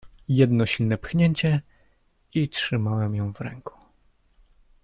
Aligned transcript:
"Jedno 0.27 0.65
silne 0.65 0.97
pchnięcie, 0.97 1.61
i 2.33 2.49
trzymałem 2.49 3.15
ją 3.15 3.33
w 3.33 3.39
ręku." 3.41 3.73